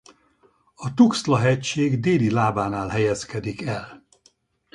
A 0.75 0.93
Tuxtla-hegység 0.93 1.99
déli 1.99 2.29
lábánál 2.31 2.87
helyezkedik 2.87 3.61
el. 3.61 4.07